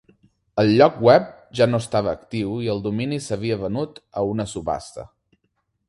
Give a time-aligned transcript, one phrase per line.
[0.61, 1.27] El lloc web
[1.59, 5.11] ja no estava actiu i el domini s'havia venut a una subhasta.